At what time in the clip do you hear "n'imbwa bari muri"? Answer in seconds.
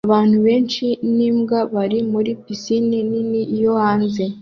1.15-2.31